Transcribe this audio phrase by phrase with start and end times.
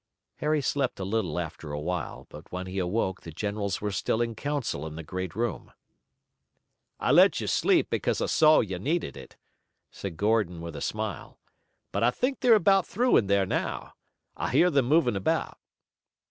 [0.37, 4.19] Harry slept a little after a while, but when he awoke the generals were still
[4.19, 5.71] in council in the great room.
[6.99, 9.37] "I let you sleep because I saw you needed it,"
[9.91, 11.37] said Gordon with a smile,
[11.91, 13.93] "but I think they're about through in there now.
[14.35, 15.59] I hear them moving about."